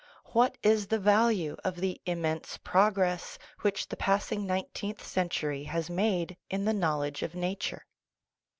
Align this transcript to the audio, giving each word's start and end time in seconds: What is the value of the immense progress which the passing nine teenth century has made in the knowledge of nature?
What 0.33 0.57
is 0.63 0.87
the 0.87 0.97
value 0.97 1.55
of 1.63 1.75
the 1.75 2.01
immense 2.07 2.57
progress 2.57 3.37
which 3.61 3.87
the 3.87 3.95
passing 3.95 4.47
nine 4.47 4.65
teenth 4.73 5.05
century 5.05 5.65
has 5.65 5.91
made 5.91 6.37
in 6.49 6.65
the 6.65 6.73
knowledge 6.73 7.21
of 7.21 7.35
nature? 7.35 7.85